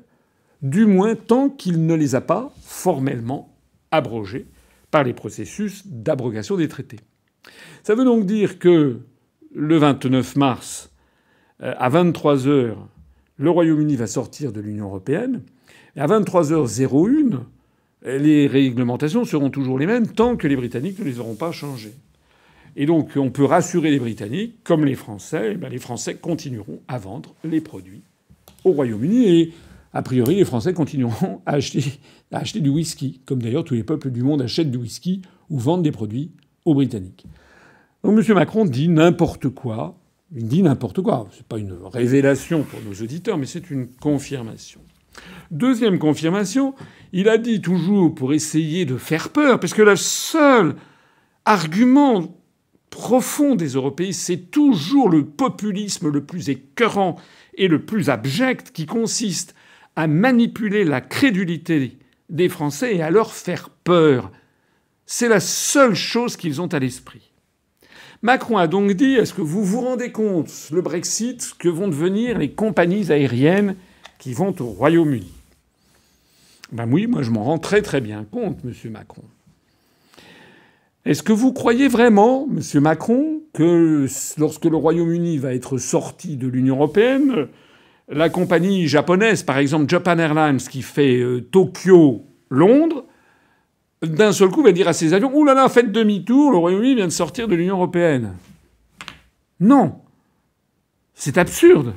du 0.61 0.85
moins 0.85 1.15
tant 1.15 1.49
qu'il 1.49 1.85
ne 1.85 1.93
les 1.93 2.15
a 2.15 2.21
pas 2.21 2.53
formellement 2.61 3.55
abrogés 3.91 4.45
par 4.91 5.03
les 5.03 5.13
processus 5.13 5.85
d'abrogation 5.87 6.57
des 6.57 6.67
traités. 6.67 6.99
Ça 7.83 7.95
veut 7.95 8.03
donc 8.03 8.25
dire 8.25 8.59
que 8.59 8.99
le 9.53 9.77
29 9.77 10.35
mars, 10.35 10.91
euh, 11.61 11.73
à 11.77 11.89
23 11.89 12.47
heures, 12.47 12.87
le 13.37 13.49
Royaume-Uni 13.49 13.95
va 13.95 14.07
sortir 14.07 14.51
de 14.51 14.59
l'Union 14.59 14.85
européenne. 14.85 15.41
Et 15.95 16.01
à 16.01 16.07
23h01, 16.07 17.39
les 18.03 18.47
réglementations 18.47 19.25
seront 19.25 19.49
toujours 19.49 19.79
les 19.79 19.85
mêmes 19.85 20.07
tant 20.07 20.35
que 20.35 20.47
les 20.47 20.55
Britanniques 20.55 20.99
ne 20.99 21.05
les 21.05 21.19
auront 21.19 21.35
pas 21.35 21.51
changées. 21.51 21.95
Et 22.75 22.85
donc 22.85 23.11
on 23.15 23.31
peut 23.31 23.45
rassurer 23.45 23.91
les 23.91 23.99
Britanniques, 23.99 24.63
comme 24.63 24.85
les 24.85 24.95
Français, 24.95 25.57
eh 25.61 25.69
les 25.69 25.79
Français 25.79 26.15
continueront 26.15 26.81
à 26.87 26.97
vendre 26.97 27.33
les 27.43 27.61
produits 27.61 28.03
au 28.63 28.71
Royaume-Uni 28.71 29.53
a 29.93 30.01
priori 30.01 30.35
les 30.35 30.45
Français 30.45 30.73
continueront 30.73 31.41
à 31.45 31.53
acheter, 31.53 32.59
du 32.59 32.69
whisky, 32.69 33.21
comme 33.25 33.41
d'ailleurs 33.41 33.63
tous 33.63 33.73
les 33.73 33.83
peuples 33.83 34.11
du 34.11 34.23
monde 34.23 34.41
achètent 34.41 34.71
du 34.71 34.77
whisky 34.77 35.21
ou 35.49 35.57
vendent 35.57 35.83
des 35.83 35.91
produits 35.91 36.31
aux 36.65 36.73
Britanniques. 36.73 37.25
Donc 38.03 38.17
M. 38.17 38.35
Macron 38.35 38.65
dit 38.65 38.87
n'importe 38.87 39.49
quoi. 39.49 39.97
Il 40.35 40.47
dit 40.47 40.61
n'importe 40.61 41.01
quoi. 41.01 41.27
C'est 41.31 41.45
pas 41.45 41.57
une 41.57 41.75
révélation 41.91 42.63
pour 42.63 42.79
nos 42.81 42.93
auditeurs, 43.03 43.37
mais 43.37 43.47
c'est 43.47 43.71
une 43.71 43.87
confirmation. 43.87 44.79
Deuxième 45.49 45.97
confirmation, 45.97 46.75
il 47.11 47.29
a 47.29 47.39
dit 47.39 47.61
toujours 47.61 48.13
pour 48.13 48.33
essayer 48.33 48.85
de 48.85 48.95
faire 48.97 49.29
peur, 49.29 49.59
parce 49.59 49.73
que 49.73 49.81
le 49.81 49.95
seul 49.95 50.75
argument 51.45 52.35
profond 52.91 53.55
des 53.55 53.69
Européens, 53.69 54.11
c'est 54.11 54.51
toujours 54.51 55.09
le 55.09 55.25
populisme 55.25 56.09
le 56.09 56.23
plus 56.23 56.49
écœurant 56.49 57.15
et 57.55 57.67
le 57.67 57.83
plus 57.83 58.09
abject 58.09 58.71
qui 58.71 58.85
consiste 58.85 59.55
à 59.99 60.07
manipuler 60.07 60.85
la 60.85 61.01
crédulité 61.01 61.97
des 62.29 62.47
Français 62.47 62.95
et 62.95 63.01
à 63.01 63.11
leur 63.11 63.33
faire 63.33 63.69
peur. 63.69 64.31
C'est 65.05 65.27
la 65.27 65.41
seule 65.41 65.93
chose 65.93 66.37
qu'ils 66.37 66.61
ont 66.61 66.67
à 66.67 66.79
l'esprit. 66.79 67.33
Macron 68.21 68.55
a 68.55 68.67
donc 68.67 68.93
dit 68.93 69.15
Est-ce 69.15 69.33
que 69.33 69.41
vous 69.41 69.65
vous 69.65 69.81
rendez 69.81 70.13
compte, 70.13 70.69
le 70.71 70.81
Brexit, 70.81 71.53
que 71.59 71.67
vont 71.67 71.89
devenir 71.89 72.37
les 72.37 72.49
compagnies 72.51 73.11
aériennes 73.11 73.75
qui 74.19 74.31
vont 74.31 74.55
au 74.61 74.67
Royaume-Uni? 74.67 75.33
Ben 76.71 76.89
oui, 76.89 77.05
moi 77.05 77.21
je 77.21 77.31
m'en 77.31 77.43
rends 77.43 77.59
très 77.59 77.81
très 77.81 77.99
bien 77.99 78.23
compte, 78.23 78.63
monsieur 78.63 78.89
Macron. 78.89 79.23
Est-ce 81.03 81.23
que 81.23 81.33
vous 81.33 81.51
croyez 81.51 81.89
vraiment, 81.89 82.47
monsieur 82.47 82.79
Macron, 82.79 83.41
que 83.53 84.07
lorsque 84.37 84.63
le 84.63 84.77
Royaume-Uni 84.77 85.39
va 85.39 85.53
être 85.53 85.77
sorti 85.77 86.37
de 86.37 86.47
l'Union 86.47 86.75
européenne, 86.77 87.49
la 88.09 88.29
compagnie 88.29 88.87
japonaise, 88.87 89.43
par 89.43 89.57
exemple 89.57 89.89
Japan 89.89 90.17
Airlines, 90.17 90.57
qui 90.57 90.81
fait 90.81 91.17
euh, 91.17 91.41
Tokyo-Londres, 91.41 93.05
d'un 94.01 94.31
seul 94.31 94.49
coup 94.49 94.63
va 94.63 94.71
dire 94.71 94.87
à 94.87 94.93
ses 94.93 95.13
avions 95.13 95.31
Ouh 95.35 95.45
là 95.45 95.53
là, 95.53 95.69
faites 95.69 95.91
demi-tour, 95.91 96.51
le 96.51 96.57
Royaume-Uni 96.57 96.95
vient 96.95 97.07
de 97.07 97.11
sortir 97.11 97.47
de 97.47 97.55
l'Union 97.55 97.75
européenne. 97.75 98.33
Non. 99.59 100.01
C'est 101.13 101.37
absurde. 101.37 101.93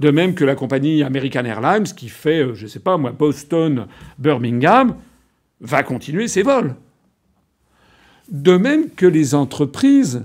De 0.00 0.10
même 0.10 0.34
que 0.34 0.44
la 0.44 0.54
compagnie 0.54 1.02
American 1.02 1.44
Airlines, 1.44 1.84
qui 1.84 2.08
fait, 2.08 2.42
euh, 2.42 2.54
je 2.54 2.64
ne 2.64 2.68
sais 2.68 2.80
pas 2.80 2.96
moi, 2.96 3.12
Boston-Birmingham, 3.12 4.96
va 5.60 5.82
continuer 5.82 6.28
ses 6.28 6.42
vols. 6.42 6.74
De 8.28 8.56
même 8.56 8.90
que 8.90 9.06
les 9.06 9.34
entreprises 9.34 10.24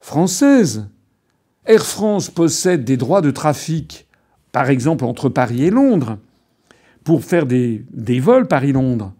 françaises. 0.00 0.88
Air 1.64 1.84
France 1.84 2.30
possède 2.30 2.84
des 2.84 2.96
droits 2.96 3.22
de 3.22 3.30
trafic, 3.30 4.05
par 4.56 4.70
exemple 4.70 5.04
entre 5.04 5.28
Paris 5.28 5.64
et 5.64 5.70
Londres, 5.70 6.16
pour 7.04 7.24
faire 7.24 7.44
des, 7.44 7.84
vols 8.20 8.48
Paris-Londres. 8.48 9.12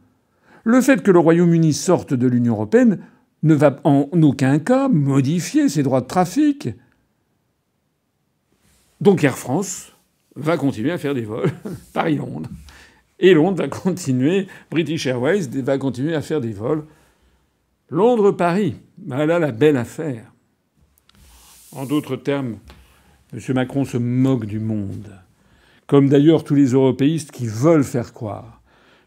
Le 0.64 0.80
fait 0.80 1.02
que 1.02 1.10
le 1.10 1.18
Royaume-Uni 1.18 1.74
sorte 1.74 2.14
de 2.14 2.26
l'Union 2.26 2.54
européenne 2.54 3.00
ne 3.42 3.52
va 3.52 3.78
en 3.84 4.08
aucun 4.22 4.58
cas 4.58 4.88
modifier 4.88 5.68
ses 5.68 5.82
droits 5.82 6.00
de 6.00 6.06
trafic. 6.06 6.70
Donc 9.02 9.24
Air 9.24 9.36
France 9.36 9.92
va 10.36 10.56
continuer 10.56 10.90
à 10.90 10.96
faire 10.96 11.12
des 11.12 11.26
vols 11.26 11.52
Paris-Londres. 11.92 12.48
Et 13.18 13.34
Londres 13.34 13.58
va 13.58 13.68
continuer, 13.68 14.46
British 14.70 15.06
Airways 15.06 15.48
va 15.48 15.76
continuer 15.76 16.14
à 16.14 16.22
faire 16.22 16.40
des 16.40 16.54
vols 16.54 16.86
Londres-Paris. 17.90 18.76
Voilà 19.06 19.38
la 19.38 19.52
belle 19.52 19.76
affaire. 19.76 20.32
En 21.72 21.84
d'autres 21.84 22.16
termes, 22.16 22.56
M. 23.34 23.40
Macron 23.54 23.84
se 23.84 23.98
moque 23.98 24.46
du 24.46 24.60
monde. 24.60 25.25
Comme 25.86 26.08
d'ailleurs 26.08 26.44
tous 26.44 26.54
les 26.54 26.72
européistes 26.72 27.30
qui 27.30 27.46
veulent 27.46 27.84
faire 27.84 28.12
croire 28.12 28.62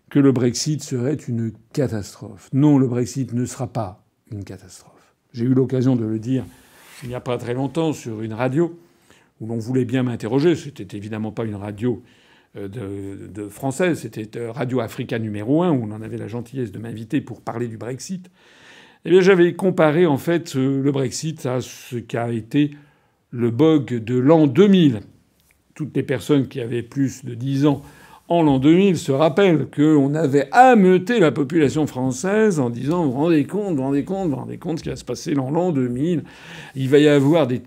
que 0.10 0.20
le 0.20 0.32
Brexit 0.32 0.82
serait 0.82 1.16
une 1.16 1.52
catastrophe. 1.74 2.50
Non, 2.54 2.78
le 2.78 2.88
Brexit 2.88 3.34
ne 3.34 3.46
sera 3.46 3.68
pas 3.68 4.04
une 4.32 4.44
catastrophe. 4.44 5.14
J'ai 5.34 5.46
eu 5.46 5.54
l'occasion 5.54 5.96
de 5.96 6.06
le 6.06 6.20
dire 6.20 6.46
il 7.04 7.10
n'y 7.10 7.16
a 7.16 7.22
pas 7.22 7.38
très 7.38 7.54
longtemps 7.54 7.94
sur 7.94 8.22
une 8.22 8.34
radio 8.34 8.78
où 9.40 9.48
l'on 9.48 9.58
voulait 9.58 9.86
bien 9.86 10.04
m'interroger. 10.04 10.56
C'était 10.56 10.98
évidemment 10.98 11.32
pas 11.32 11.46
une 11.46 11.56
radio 11.56 12.04
euh, 12.58 12.68
de, 12.68 13.48
française, 13.48 14.00
c'était 14.00 14.38
euh, 14.40 14.52
Radio 14.52 14.80
Africa 14.80 15.20
numéro 15.20 15.62
un 15.62 15.72
où 15.72 15.88
on 15.88 16.02
avait 16.02 16.18
la 16.18 16.28
gentillesse 16.28 16.72
de 16.72 16.80
m'inviter 16.80 17.22
pour 17.22 17.42
parler 17.42 17.68
du 17.68 17.78
Brexit. 17.78 18.30
Eh 19.06 19.12
bien, 19.12 19.22
j'avais 19.22 19.54
comparé 19.54 20.08
en 20.08 20.18
fait 20.18 20.56
euh, 20.56 20.82
le 20.82 20.92
Brexit 20.92 21.46
à 21.46 21.62
ce 21.62 21.98
qu'a 21.98 22.32
été 22.32 22.72
le 23.32 23.52
bug 23.52 24.04
de 24.04 24.18
l'an 24.18 24.48
2000. 24.48 25.02
Toutes 25.80 25.96
les 25.96 26.04
personnes 26.04 26.50
qui 26.50 26.60
avaient 26.60 26.84
plus 26.84 27.24
de 27.24 27.34
10 27.34 27.66
ans 27.66 27.82
en 28.28 28.44
l'an 28.44 28.60
2000 28.60 28.98
se 28.98 29.14
rappellent 29.14 29.68
qu'on 29.74 30.14
avait 30.14 30.50
ameuté 30.52 31.22
la 31.22 31.32
population 31.32 31.88
française 31.88 32.60
en 32.60 32.70
disant 32.70 33.06
vous 33.06 33.14
rendez 33.14 33.46
compte, 33.46 33.78
vous 33.78 33.84
rendez 33.84 34.04
compte, 34.04 34.30
vous 34.30 34.36
rendez 34.36 34.58
compte 34.58 34.80
ce 34.80 34.84
qui 34.84 34.90
va 34.90 34.98
se 34.98 35.06
passer 35.06 35.36
dans 35.36 35.50
l'an 35.50 35.72
2000. 35.72 36.24
Il 36.76 36.90
va 36.90 36.98
y 36.98 37.08
avoir 37.08 37.48
des 37.48 37.62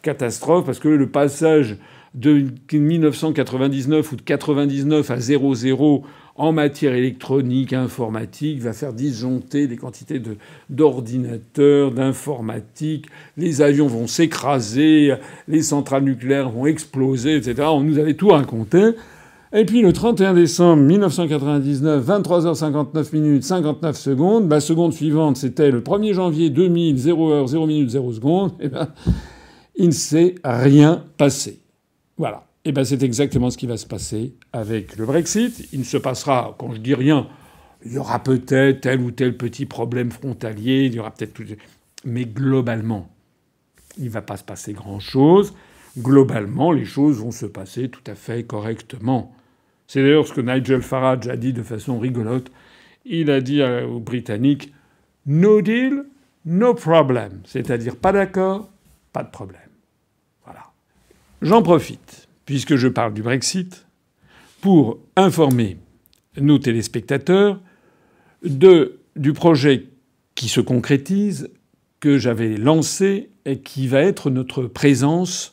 catastrophes 0.00 0.64
parce 0.64 0.78
que 0.78 0.88
le 0.88 1.10
passage 1.10 1.76
de 2.14 2.46
1999 2.72 4.12
ou 4.12 4.16
de 4.16 4.22
99 4.22 5.10
à 5.10 5.20
00 5.20 6.04
en 6.38 6.52
matière 6.52 6.94
électronique, 6.94 7.72
informatique, 7.72 8.60
va 8.60 8.72
faire 8.72 8.92
disjoncter 8.92 9.66
des 9.66 9.76
quantités 9.76 10.22
d'ordinateurs, 10.70 11.90
d'informatique, 11.90 13.06
les 13.36 13.60
avions 13.60 13.88
vont 13.88 14.06
s'écraser, 14.06 15.12
les 15.48 15.62
centrales 15.62 16.04
nucléaires 16.04 16.50
vont 16.50 16.66
exploser, 16.66 17.36
etc. 17.36 17.68
On 17.72 17.80
nous 17.80 17.98
avait 17.98 18.14
tout 18.14 18.28
raconté. 18.28 18.92
Et 19.52 19.64
puis 19.64 19.80
le 19.82 19.92
31 19.92 20.34
décembre 20.34 20.82
1999, 20.82 22.06
23h59 22.06 23.14
minutes 23.14 23.44
59 23.44 23.96
secondes, 23.96 24.50
la 24.50 24.60
seconde 24.60 24.92
suivante 24.92 25.38
c'était 25.38 25.70
le 25.70 25.80
1er 25.80 26.12
janvier 26.12 26.50
2000, 26.50 26.96
0h 26.96 27.46
0 27.46 27.66
minutes 27.66 27.90
0 27.90 28.12
secondes, 28.12 28.52
et 28.60 28.68
ben 28.68 28.88
il 29.74 29.86
ne 29.86 29.92
s'est 29.92 30.34
rien 30.44 31.04
passé. 31.16 31.60
Voilà. 32.18 32.47
Et 32.68 32.72
ben 32.72 32.84
c'est 32.84 33.02
exactement 33.02 33.48
ce 33.48 33.56
qui 33.56 33.66
va 33.66 33.78
se 33.78 33.86
passer 33.86 34.34
avec 34.52 34.96
le 34.96 35.06
Brexit. 35.06 35.70
Il 35.72 35.78
ne 35.78 35.84
se 35.84 35.96
passera, 35.96 36.54
quand 36.58 36.74
je 36.74 36.80
dis 36.80 36.94
rien, 36.94 37.26
il 37.82 37.94
y 37.94 37.98
aura 37.98 38.22
peut-être 38.22 38.82
tel 38.82 39.00
ou 39.00 39.10
tel 39.10 39.38
petit 39.38 39.64
problème 39.64 40.10
frontalier, 40.10 40.84
il 40.84 40.92
y 40.92 40.98
aura 41.00 41.10
peut-être 41.10 41.32
tout. 41.32 41.46
Mais 42.04 42.26
globalement, 42.26 43.08
il 43.96 44.04
ne 44.04 44.10
va 44.10 44.20
pas 44.20 44.36
se 44.36 44.44
passer 44.44 44.74
grand-chose. 44.74 45.54
Globalement, 45.96 46.70
les 46.70 46.84
choses 46.84 47.20
vont 47.20 47.30
se 47.30 47.46
passer 47.46 47.88
tout 47.88 48.02
à 48.06 48.14
fait 48.14 48.42
correctement. 48.42 49.34
C'est 49.86 50.02
d'ailleurs 50.02 50.26
ce 50.26 50.34
que 50.34 50.42
Nigel 50.42 50.82
Farage 50.82 51.26
a 51.26 51.38
dit 51.38 51.54
de 51.54 51.62
façon 51.62 51.98
rigolote. 51.98 52.52
Il 53.06 53.30
a 53.30 53.40
dit 53.40 53.62
aux 53.62 53.98
Britanniques 53.98 54.74
No 55.24 55.62
deal, 55.62 56.04
no 56.44 56.74
problem. 56.74 57.40
C'est-à-dire 57.46 57.96
pas 57.96 58.12
d'accord, 58.12 58.68
pas 59.14 59.22
de 59.22 59.30
problème. 59.30 59.70
Voilà. 60.44 60.64
J'en 61.40 61.62
profite 61.62 62.27
puisque 62.48 62.76
je 62.76 62.88
parle 62.88 63.12
du 63.12 63.20
Brexit, 63.20 63.86
pour 64.62 65.00
informer 65.16 65.76
nos 66.38 66.58
téléspectateurs 66.58 67.60
du 68.42 69.32
projet 69.34 69.88
qui 70.34 70.48
se 70.48 70.62
concrétise, 70.62 71.50
que 72.00 72.16
j'avais 72.16 72.56
lancé 72.56 73.28
et 73.44 73.58
qui 73.58 73.86
va 73.86 74.00
être 74.00 74.30
notre 74.30 74.62
présence 74.62 75.52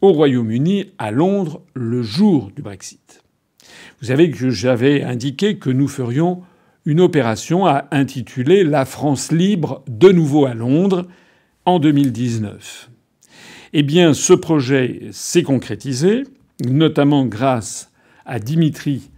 au 0.00 0.12
Royaume-Uni, 0.12 0.92
à 0.96 1.10
Londres, 1.10 1.60
le 1.74 2.00
jour 2.02 2.50
du 2.56 2.62
Brexit. 2.62 3.22
Vous 4.00 4.06
savez 4.06 4.30
que 4.30 4.48
j'avais 4.48 5.02
indiqué 5.02 5.58
que 5.58 5.68
nous 5.68 5.88
ferions 5.88 6.40
une 6.86 7.02
opération 7.02 7.66
à 7.66 7.86
intituler 7.90 8.64
La 8.64 8.86
France 8.86 9.30
libre 9.30 9.84
de 9.88 10.08
nouveau 10.08 10.46
à 10.46 10.54
Londres 10.54 11.06
en 11.66 11.78
2019. 11.78 12.88
Eh 13.76 13.82
bien, 13.82 14.14
ce 14.14 14.32
projet 14.32 15.08
s'est 15.10 15.42
concrétisé, 15.42 16.22
notamment 16.64 17.26
grâce 17.26 17.90
à 18.24 18.38
Dimitri, 18.38 19.10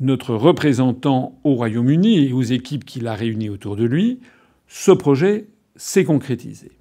notre 0.00 0.34
représentant 0.34 1.38
au 1.44 1.54
Royaume-Uni 1.54 2.26
et 2.26 2.32
aux 2.34 2.42
équipes 2.42 2.84
qu'il 2.84 3.06
a 3.06 3.14
réunies 3.14 3.48
autour 3.48 3.74
de 3.74 3.84
lui. 3.84 4.20
Ce 4.68 4.90
projet 4.90 5.46
s'est 5.76 6.04
concrétisé. 6.04 6.72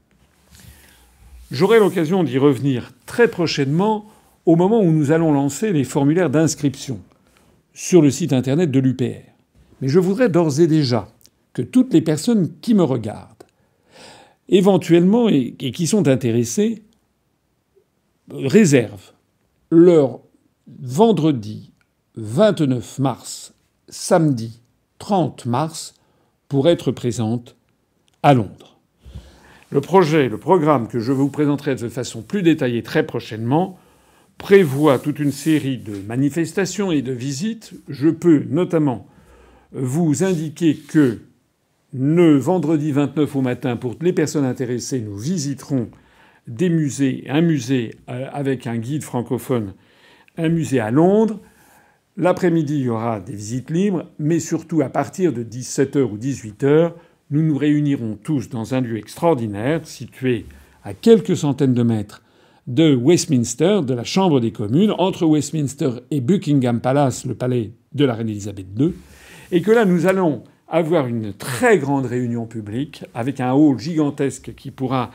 J'aurai 1.52 1.80
l'occasion 1.80 2.26
d'y 2.26 2.38
revenir 2.38 2.92
très 3.06 3.30
prochainement 3.30 4.10
au 4.46 4.58
moment 4.58 4.82
où 4.82 4.92
nous 4.92 5.14
allons 5.14 5.32
lancer 5.32 5.72
les 5.72 5.86
formulaires 5.86 6.30
d'inscription 6.30 7.00
sur 7.74 8.02
le 8.02 8.12
site 8.12 8.34
internet 8.34 8.72
de 8.72 8.80
l'UPR. 8.82 9.24
Mais 9.82 9.88
je 9.88 10.00
voudrais 10.00 10.28
d'ores 10.28 10.60
et 10.60 10.68
déjà 10.68 11.08
que 11.54 11.62
toutes 11.62 11.94
les 11.94 12.02
personnes 12.02 12.52
qui 12.60 12.74
me 12.74 12.84
regardent, 12.84 13.46
éventuellement 14.50 15.30
et, 15.30 15.54
qui 15.54 15.88
sont 15.88 16.10
intéressées, 16.10 16.82
réservent 18.34 19.14
leur 19.70 20.20
vendredi 20.80 21.72
29 22.16 23.00
mars, 23.00 23.54
samedi 23.90 24.62
30 25.00 25.46
mars, 25.46 25.96
pour 26.48 26.68
être 26.68 26.92
présente 26.92 27.56
à 28.24 28.34
Londres. 28.34 28.80
Le 29.72 29.80
projet, 29.80 30.28
le 30.28 30.38
programme 30.38 30.88
que 30.88 31.00
je 31.00 31.14
vous 31.14 31.30
présenterai 31.30 31.76
de 31.76 31.88
façon 31.88 32.22
plus 32.22 32.44
détaillée 32.44 32.84
très 32.84 33.06
prochainement 33.06 33.80
prévoit 34.38 35.00
toute 35.00 35.20
une 35.20 35.32
série 35.32 35.78
de 35.78 35.96
manifestations 36.08 36.92
et 36.92 37.02
de 37.02 37.14
visites. 37.14 37.74
Je 37.88 38.10
peux 38.10 38.44
notamment 38.50 39.08
vous 39.72 40.24
indiquer 40.24 40.76
que 40.76 41.20
le 41.94 42.38
vendredi 42.38 42.92
29 42.92 43.36
au 43.36 43.42
matin, 43.42 43.78
pour 43.78 43.96
les 44.02 44.14
personnes 44.14 44.46
intéressées, 44.46 45.00
nous 45.00 45.18
visiterons 45.18 45.90
des 46.48 46.70
musées, 46.70 47.24
un 47.30 47.42
musée 47.42 47.96
euh, 48.10 48.28
avec 48.32 48.68
un 48.68 48.78
guide 48.78 49.04
francophone, 49.04 49.74
un 50.38 50.50
musée 50.50 50.80
à 50.80 50.92
Londres. 50.92 51.40
L'après-midi, 52.18 52.80
il 52.80 52.86
y 52.86 52.90
aura 52.90 53.20
des 53.20 53.34
visites 53.34 53.70
libres, 53.70 54.06
mais 54.20 54.40
surtout 54.40 54.82
à 54.82 54.90
partir 54.90 55.34
de 55.34 55.44
17h 55.44 56.02
ou 56.02 56.18
18h, 56.18 56.94
nous 57.30 57.42
nous 57.42 57.58
réunirons 57.58 58.18
tous 58.22 58.50
dans 58.50 58.74
un 58.74 58.82
lieu 58.82 58.98
extraordinaire 58.98 59.88
situé 59.88 60.46
à 60.84 60.94
quelques 60.94 61.38
centaines 61.38 61.74
de 61.74 61.84
mètres 61.84 62.22
de 62.68 62.96
Westminster, 62.96 63.82
de 63.84 63.94
la 63.94 64.04
Chambre 64.04 64.40
des 64.40 64.52
communes, 64.52 64.94
entre 64.98 65.26
Westminster 65.26 65.92
et 66.12 66.22
Buckingham 66.22 66.80
Palace, 66.80 67.26
le 67.26 67.34
palais 67.34 67.72
de 67.94 68.06
la 68.06 68.14
reine 68.14 68.30
Elisabeth 68.30 68.68
II, 68.78 68.94
et 69.52 69.62
que 69.62 69.72
là 69.72 69.86
nous 69.86 70.06
allons 70.06 70.44
avoir 70.68 71.08
une 71.08 71.34
très 71.34 71.80
grande 71.80 72.06
réunion 72.06 72.46
publique 72.46 73.04
avec 73.14 73.40
un 73.40 73.52
hall 73.52 73.78
gigantesque 73.78 74.54
qui 74.56 74.72
pourra 74.72 75.12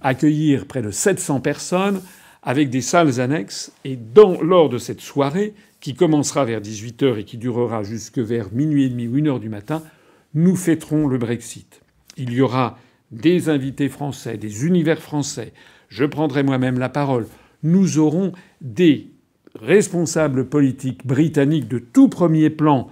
accueillir 0.00 0.66
près 0.66 0.82
de 0.82 0.90
700 0.90 1.40
personnes, 1.40 2.00
avec 2.42 2.70
des 2.70 2.80
salles 2.80 3.20
annexes. 3.20 3.72
Et 3.84 3.98
lors 4.42 4.68
de 4.68 4.78
cette 4.78 5.00
soirée, 5.00 5.54
qui 5.80 5.94
commencera 5.94 6.44
vers 6.44 6.60
18h 6.60 7.18
et 7.18 7.24
qui 7.24 7.38
durera 7.38 7.82
jusque 7.82 8.18
vers 8.18 8.52
minuit 8.52 8.84
et 8.84 8.88
demi 8.88 9.06
ou 9.06 9.18
une 9.18 9.28
heure 9.28 9.40
du 9.40 9.48
matin, 9.48 9.82
nous 10.34 10.56
fêterons 10.56 11.06
le 11.06 11.18
Brexit. 11.18 11.80
Il 12.16 12.32
y 12.32 12.40
aura 12.40 12.78
des 13.10 13.48
invités 13.48 13.88
français, 13.88 14.36
des 14.36 14.66
univers 14.66 15.00
français. 15.00 15.52
Je 15.88 16.04
prendrai 16.04 16.42
moi-même 16.42 16.78
la 16.78 16.88
parole. 16.88 17.26
Nous 17.62 17.98
aurons 17.98 18.32
des 18.60 19.10
responsables 19.60 20.48
politiques 20.48 21.06
britanniques 21.06 21.68
de 21.68 21.78
tout 21.78 22.08
premier 22.08 22.50
plan 22.50 22.88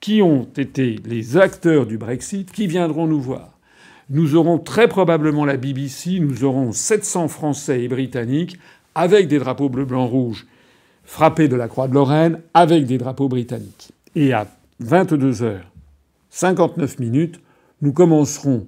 qui 0.00 0.22
ont 0.22 0.46
été 0.56 1.00
les 1.06 1.36
acteurs 1.36 1.86
du 1.86 1.98
Brexit 1.98 2.52
qui 2.52 2.66
viendront 2.66 3.06
nous 3.06 3.20
voir. 3.20 3.53
Nous 4.10 4.34
aurons 4.34 4.58
très 4.58 4.86
probablement 4.86 5.44
la 5.44 5.56
BBC, 5.56 6.20
nous 6.20 6.44
aurons 6.44 6.72
700 6.72 7.28
Français 7.28 7.82
et 7.82 7.88
Britanniques 7.88 8.58
avec 8.94 9.28
des 9.28 9.38
drapeaux 9.38 9.68
bleu, 9.68 9.84
blanc, 9.84 10.06
rouge 10.06 10.46
frappés 11.04 11.48
de 11.48 11.56
la 11.56 11.68
Croix 11.68 11.88
de 11.88 11.94
Lorraine 11.94 12.40
avec 12.54 12.86
des 12.86 12.98
drapeaux 12.98 13.28
britanniques. 13.28 13.92
Et 14.14 14.32
à 14.32 14.46
22h 14.82 15.60
59 16.30 16.98
minutes, 16.98 17.40
nous 17.82 17.92
commencerons 17.92 18.66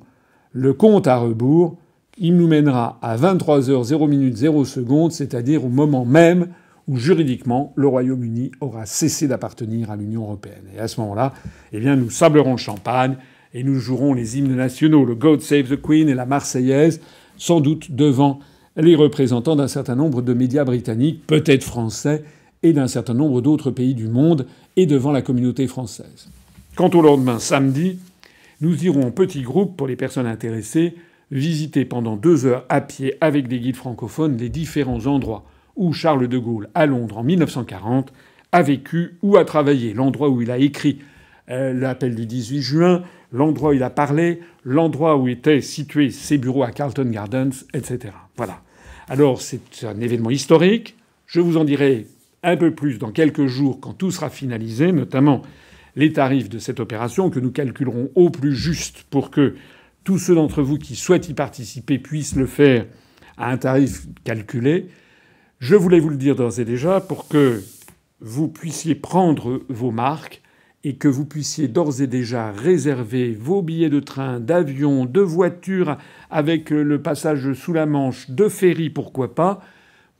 le 0.53 0.73
compte 0.73 1.07
à 1.07 1.17
rebours. 1.17 1.77
Il 2.19 2.37
nous 2.37 2.47
mènera 2.47 2.99
à 3.03 3.17
23h 3.17 3.85
0 3.85 4.07
minutes 4.07 4.37
0 4.37 4.65
secondes, 4.65 5.13
c'est-à-dire 5.13 5.65
au 5.65 5.69
moment 5.69 6.05
même 6.05 6.49
où 6.89 6.97
juridiquement 6.97 7.73
le 7.77 7.89
Royaume-Uni 7.89 8.53
aura 8.61 8.87
cessé 8.87 9.27
d'appartenir 9.27 9.91
à 9.91 9.97
l'Union 9.97 10.23
européenne. 10.23 10.65
Et 10.75 10.79
à 10.79 10.89
ce 10.89 11.01
moment-là, 11.01 11.33
eh 11.73 11.81
bien, 11.81 11.97
nous 11.97 12.11
sablerons 12.11 12.53
le 12.53 12.59
champagne 12.59 13.17
et 13.57 13.63
nous 13.63 13.81
jouerons 13.81 14.13
les 14.13 14.37
hymnes 14.37 14.55
nationaux, 14.55 15.07
le 15.07 15.15
God 15.15 15.41
Save 15.41 15.75
the 15.75 15.81
Queen 15.81 16.11
et 16.11 16.15
la 16.15 16.27
Marseillaise, 16.27 17.01
sans 17.39 17.63
doute 17.63 17.91
devant 17.91 18.39
les 18.77 18.95
représentants 18.95 19.57
d'un 19.57 19.67
certain 19.67 19.95
nombre 19.95 20.21
de 20.21 20.35
médias 20.35 20.65
britanniques, 20.65 21.27
peut-être 21.27 21.65
français, 21.65 22.23
et 22.63 22.75
d'un 22.75 22.87
certain 22.87 23.15
nombre 23.15 23.41
d'autres 23.41 23.71
pays 23.71 23.95
du 23.95 24.09
monde, 24.09 24.47
et 24.77 24.85
devant 24.85 25.11
la 25.11 25.23
communauté 25.23 25.67
française. 25.69 26.29
Quant 26.77 26.91
au 26.91 27.01
lendemain, 27.01 27.39
samedi, 27.39 27.99
nous 28.61 28.85
irons 28.85 29.07
en 29.07 29.11
petit 29.11 29.41
groupe, 29.41 29.75
pour 29.75 29.87
les 29.87 29.97
personnes 29.97 30.27
intéressées, 30.27 30.95
visiter 31.31 31.87
pendant 31.87 32.17
deux 32.17 32.45
heures 32.45 32.67
à 32.69 32.83
pied 32.83 33.15
avec 33.23 33.49
des 33.49 33.59
guides 33.59 33.77
francophones 33.77 34.37
les 34.37 34.51
différents 34.51 35.07
endroits 35.07 35.47
où 35.77 35.95
Charles 35.95 36.29
de 36.29 36.39
Gaulle, 36.39 36.69
à 36.75 36.85
Londres 36.85 37.17
en 37.17 37.25
1940, 37.25 38.13
a 38.53 38.63
vécu 38.63 39.17
ou 39.23 39.39
a 39.39 39.47
travaillé, 39.47 39.95
l'endroit 39.95 40.29
où 40.29 40.43
il 40.43 40.51
a 40.51 40.59
écrit 40.59 40.99
euh, 41.49 41.73
l'appel 41.73 42.15
du 42.15 42.27
18 42.27 42.61
juin, 42.61 43.03
l'endroit 43.33 43.71
où 43.71 43.75
il 43.75 43.83
a 43.83 43.91
parlé, 43.91 44.41
l'endroit 44.65 45.17
où 45.17 45.29
étaient 45.29 45.61
situés 45.61 46.11
ses 46.11 46.39
bureaux 46.39 46.63
à 46.63 46.71
Carlton 46.71 47.09
Gardens, 47.11 47.65
etc. 47.75 48.15
Voilà. 48.37 48.61
Alors 49.09 49.41
c'est 49.41 49.85
un 49.85 50.01
événement 50.01 50.31
historique. 50.31 50.97
Je 51.27 51.41
vous 51.41 51.57
en 51.57 51.65
dirai 51.65 52.07
un 52.43 52.57
peu 52.57 52.73
plus 52.73 52.99
dans 52.99 53.11
quelques 53.11 53.47
jours 53.47 53.81
quand 53.81 53.93
tout 53.93 54.11
sera 54.11 54.31
finalisé, 54.31 54.93
notamment 54.93 55.43
les 55.97 56.13
tarifs 56.13 56.49
de 56.49 56.59
cette 56.59 56.81
opération 56.81 57.31
que 57.31 57.41
nous 57.41 57.51
calculerons 57.51 58.11
au 58.15 58.31
plus 58.31 58.55
juste 58.55 59.05
pour 59.11 59.31
que 59.31 59.55
tous 60.05 60.19
ceux 60.19 60.35
d'entre 60.35 60.63
vous 60.63 60.79
qui 60.79 60.95
souhaitent 60.95 61.29
y 61.29 61.35
participer 61.35 61.99
puissent 61.99 62.37
le 62.37 62.47
faire 62.47 62.87
à 63.37 63.51
un 63.51 63.57
tarif 63.57 64.07
calculé. 64.23 64.89
Je 65.59 65.75
voulais 65.75 65.99
vous 65.99 66.11
le 66.11 66.17
dire 66.17 66.37
d'ores 66.37 66.61
et 66.61 66.65
déjà 66.65 67.01
pour 67.01 67.27
que 67.29 67.63
vous 68.21 68.49
puissiez 68.49 68.95
prendre 68.95 69.63
vos 69.69 69.91
marques 69.91 70.43
et 70.87 70.95
que 70.95 71.09
vous 71.09 71.25
puissiez 71.25 71.67
d'ores 71.67 72.01
et 72.01 72.07
déjà 72.07 72.53
réserver 72.53 73.33
vos 73.33 73.61
billets 73.61 73.91
de 73.91 73.99
train, 73.99 74.39
d'avion, 74.39 75.05
de 75.05 75.21
voiture 75.21 75.99
avec 76.31 76.71
le 76.71 77.03
passage 77.03 77.55
sous 77.55 77.73
la 77.73 77.87
Manche, 77.87 78.31
de 78.31 78.49
ferry, 78.49 78.89
pourquoi 78.89 79.35
pas, 79.35 79.61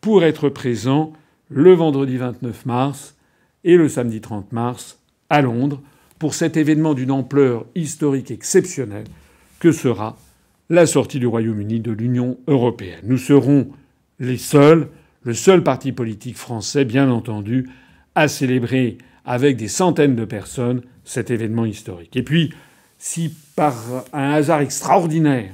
pour 0.01 0.25
être 0.25 0.49
présent 0.49 1.13
le 1.51 1.73
vendredi 1.73 2.17
29 2.17 2.67
mars 2.67 3.15
et 3.63 3.77
le 3.77 3.89
samedi 3.89 4.21
30 4.21 4.51
mars 4.51 4.99
à 5.31 5.41
Londres 5.41 5.81
pour 6.19 6.35
cet 6.35 6.57
événement 6.57 6.95
d'une 6.95 7.13
ampleur 7.13 7.65
historique 7.77 8.33
exceptionnelle 8.33 9.07
que 9.61 9.71
sera 9.71 10.19
la 10.69 10.87
sortie 10.87 11.21
du 11.21 11.29
Royaume-Uni 11.29 11.79
de 11.79 11.93
l'Union 11.93 12.39
européenne. 12.49 13.05
Nous 13.05 13.19
serons 13.19 13.69
les 14.19 14.37
seuls, 14.37 14.89
le 15.23 15.33
seul 15.33 15.63
parti 15.63 15.93
politique 15.93 16.37
français, 16.37 16.85
bien 16.85 17.09
entendu, 17.09 17.69
à 18.17 18.27
célébrer 18.27 18.99
avec 19.27 19.57
des 19.57 19.69
centaines 19.69 20.17
de 20.17 20.25
personnes 20.25 20.83
cet 21.05 21.31
événement 21.31 21.67
historique. 21.67 22.17
Et 22.17 22.23
puis, 22.23 22.55
si 22.99 23.35
par 23.57 23.75
un 24.13 24.31
hasard 24.31 24.61
extraordinaire, 24.61 25.53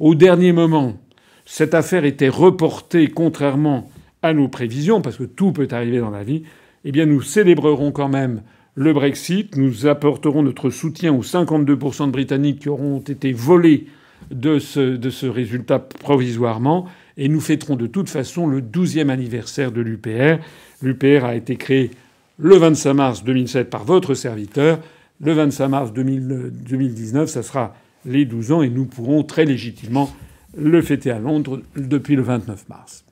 au 0.00 0.14
dernier 0.14 0.52
moment, 0.52 0.96
cette 1.44 1.74
affaire 1.74 2.04
était 2.04 2.28
reportée 2.28 3.08
contrairement 3.08 3.90
à 4.22 4.32
nos 4.32 4.48
prévisions, 4.48 5.02
parce 5.02 5.18
que 5.18 5.24
tout 5.24 5.52
peut 5.52 5.68
arriver 5.70 5.98
dans 5.98 6.10
la 6.10 6.24
vie, 6.24 6.44
eh 6.84 6.92
bien 6.92 7.06
nous 7.06 7.20
célébrerons 7.20 7.92
quand 7.92 8.08
même 8.08 8.42
le 8.74 8.92
Brexit, 8.92 9.56
nous 9.56 9.86
apporterons 9.86 10.42
notre 10.42 10.70
soutien 10.70 11.12
aux 11.14 11.22
52% 11.22 12.06
de 12.06 12.10
Britanniques 12.10 12.60
qui 12.60 12.68
auront 12.68 12.98
été 12.98 13.32
volés 13.32 13.86
de 14.30 14.58
ce, 14.58 14.96
de 14.96 15.10
ce 15.10 15.26
résultat 15.26 15.78
provisoirement, 15.78 16.86
et 17.16 17.28
nous 17.28 17.40
fêterons 17.40 17.76
de 17.76 17.86
toute 17.86 18.08
façon 18.08 18.46
le 18.46 18.60
12e 18.60 19.10
anniversaire 19.10 19.70
de 19.70 19.80
l'UPR. 19.80 20.42
L'UPR 20.82 21.24
a 21.24 21.36
été 21.36 21.56
créé 21.56 21.90
le 22.38 22.56
25 22.56 22.94
mars 22.94 23.24
2007 23.24 23.70
par 23.70 23.84
votre 23.84 24.14
serviteur. 24.14 24.80
Le 25.20 25.32
25 25.32 25.68
mars 25.68 25.92
2019, 25.92 27.28
ça 27.28 27.42
sera 27.42 27.74
les 28.04 28.24
12 28.24 28.52
ans 28.52 28.62
et 28.62 28.68
nous 28.68 28.84
pourrons 28.84 29.22
très 29.22 29.44
légitimement 29.44 30.10
le 30.56 30.82
fêter 30.82 31.10
à 31.10 31.18
Londres 31.18 31.60
depuis 31.76 32.16
le 32.16 32.22
29 32.22 32.68
mars. 32.68 33.04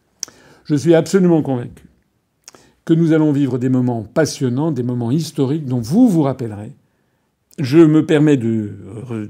Je 0.64 0.74
suis 0.74 0.94
absolument 0.94 1.42
convaincu 1.42 1.84
que 2.84 2.94
nous 2.94 3.12
allons 3.12 3.32
vivre 3.32 3.58
des 3.58 3.68
moments 3.68 4.02
passionnants, 4.02 4.72
des 4.72 4.82
moments 4.82 5.12
historiques 5.12 5.66
dont 5.66 5.80
vous 5.80 6.08
vous 6.08 6.22
rappellerez. 6.22 6.72
Je 7.58 7.78
me 7.78 8.04
permets 8.04 8.36
de, 8.36 8.72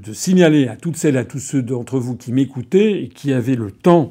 de 0.03 0.13
signaler 0.13 0.67
à 0.67 0.75
toutes 0.75 0.95
celles 0.95 1.15
et 1.15 1.19
à 1.19 1.25
tous 1.25 1.39
ceux 1.39 1.61
d'entre 1.61 1.99
vous 1.99 2.15
qui 2.15 2.31
m'écoutaient 2.31 3.03
et 3.03 3.09
qui 3.09 3.33
avaient 3.33 3.55
le 3.55 3.69
temps 3.69 4.09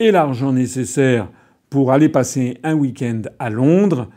et 0.00 0.10
l'argent 0.10 0.52
nécessaire 0.52 1.28
pour 1.68 1.92
aller 1.92 2.08
passer 2.08 2.58
un 2.64 2.74
week-end 2.74 3.22
à 3.38 3.50
Londres, 3.50 4.08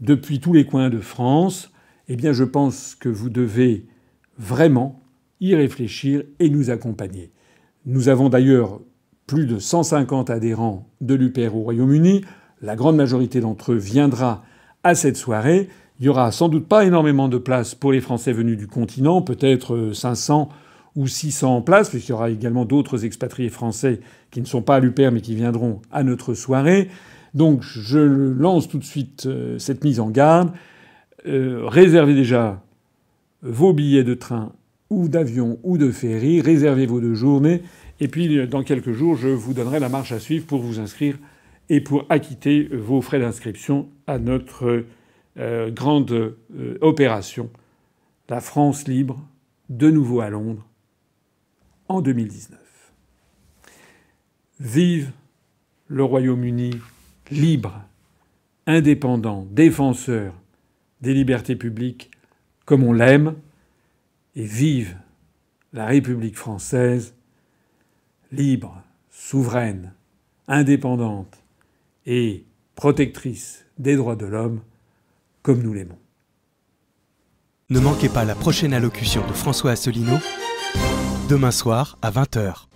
depuis 0.00 0.40
tous 0.40 0.52
les 0.52 0.66
coins 0.66 0.90
de 0.90 1.00
France, 1.00 1.72
eh 2.08 2.16
bien 2.16 2.32
je 2.32 2.44
pense 2.44 2.94
que 2.94 3.08
vous 3.08 3.30
devez 3.30 3.86
vraiment 4.38 5.00
y 5.40 5.54
réfléchir 5.54 6.22
et 6.38 6.50
nous 6.50 6.70
accompagner. 6.70 7.32
Nous 7.84 8.08
avons 8.08 8.28
d'ailleurs 8.28 8.80
plus 9.26 9.46
de 9.46 9.58
150 9.58 10.30
adhérents 10.30 10.88
de 11.00 11.14
l'UPR 11.14 11.54
au 11.54 11.62
Royaume-Uni. 11.62 12.24
La 12.62 12.76
grande 12.76 12.96
majorité 12.96 13.40
d'entre 13.40 13.72
eux 13.72 13.76
viendra 13.76 14.44
à 14.84 14.94
cette 14.94 15.16
soirée. 15.16 15.68
Il 15.98 16.06
y 16.06 16.08
aura 16.08 16.30
sans 16.30 16.48
doute 16.48 16.68
pas 16.68 16.84
énormément 16.84 17.28
de 17.28 17.38
places 17.38 17.74
pour 17.74 17.92
les 17.92 18.00
Français 18.00 18.32
venus 18.32 18.56
du 18.56 18.66
continent, 18.66 19.22
peut-être 19.22 19.92
500 19.92 20.48
ou 20.94 21.06
600 21.06 21.62
places, 21.62 21.90
puisqu'il 21.90 22.12
y 22.12 22.14
aura 22.14 22.30
également 22.30 22.64
d'autres 22.64 23.04
expatriés 23.04 23.50
français 23.50 24.00
qui 24.30 24.40
ne 24.40 24.46
sont 24.46 24.62
pas 24.62 24.76
à 24.76 24.80
l'UPR 24.80 25.10
mais 25.12 25.20
qui 25.20 25.34
viendront 25.34 25.80
à 25.90 26.02
notre 26.02 26.34
soirée. 26.34 26.88
Donc 27.36 27.62
je 27.62 27.98
lance 27.98 28.66
tout 28.66 28.78
de 28.78 28.84
suite 28.84 29.26
euh, 29.26 29.60
cette 29.60 29.84
mise 29.84 30.00
en 30.00 30.10
garde. 30.10 30.50
Euh, 31.28 31.60
réservez 31.66 32.14
déjà 32.14 32.60
vos 33.42 33.72
billets 33.72 34.04
de 34.04 34.14
train 34.14 34.52
ou 34.90 35.08
d'avion 35.08 35.58
ou 35.62 35.78
de 35.78 35.92
ferry, 35.92 36.40
réservez 36.40 36.86
vos 36.86 37.00
deux 37.00 37.14
journées 37.14 37.62
et 38.00 38.08
puis, 38.08 38.46
dans 38.46 38.62
quelques 38.62 38.92
jours, 38.92 39.16
je 39.16 39.28
vous 39.28 39.54
donnerai 39.54 39.80
la 39.80 39.88
marche 39.88 40.12
à 40.12 40.20
suivre 40.20 40.46
pour 40.46 40.60
vous 40.60 40.80
inscrire 40.80 41.18
et 41.68 41.80
pour 41.80 42.04
acquitter 42.10 42.64
vos 42.64 43.00
frais 43.00 43.18
d'inscription 43.18 43.88
à 44.06 44.18
notre 44.18 44.84
euh, 45.38 45.70
grande 45.70 46.10
euh, 46.10 46.78
opération, 46.82 47.50
la 48.28 48.40
France 48.40 48.86
libre, 48.86 49.26
de 49.70 49.90
nouveau 49.90 50.20
à 50.20 50.28
Londres, 50.28 50.64
en 51.88 52.02
2019. 52.02 52.60
Vive 54.60 55.10
le 55.88 56.04
Royaume-Uni 56.04 56.72
libre, 57.30 57.82
indépendant, 58.66 59.46
défenseur 59.50 60.34
des 61.00 61.14
libertés 61.14 61.56
publiques 61.56 62.10
comme 62.64 62.82
on 62.82 62.92
l'aime, 62.92 63.36
et 64.34 64.44
vive 64.44 64.96
la 65.72 65.86
République 65.86 66.36
française 66.36 67.14
libre, 68.32 68.82
souveraine, 69.10 69.92
indépendante 70.48 71.42
et 72.06 72.44
protectrice 72.74 73.64
des 73.78 73.96
droits 73.96 74.16
de 74.16 74.26
l'homme 74.26 74.60
comme 75.42 75.62
nous 75.62 75.72
l'aimons. 75.72 75.98
Ne 77.70 77.80
manquez 77.80 78.08
pas 78.08 78.24
la 78.24 78.34
prochaine 78.34 78.74
allocution 78.74 79.26
de 79.26 79.32
François 79.32 79.72
Asselineau, 79.72 80.18
demain 81.28 81.50
soir 81.50 81.98
à 82.02 82.10
20h. 82.10 82.66